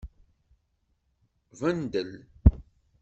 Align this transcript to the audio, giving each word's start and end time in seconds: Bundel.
Bundel. 1.59 2.11